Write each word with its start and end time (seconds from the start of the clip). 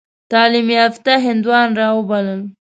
تعلیم 0.31 0.67
یافته 0.79 1.11
هندیان 1.25 1.69
را 1.79 1.87
وبلل. 1.97 2.41